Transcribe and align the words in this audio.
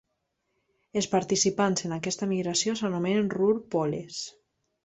Els 1.01 1.07
participants 1.11 1.85
en 1.89 1.93
aquesta 1.97 2.31
migració 2.33 2.75
s"anomenen 2.81 3.33
Ruhr 3.37 3.55
Poles. 3.77 4.23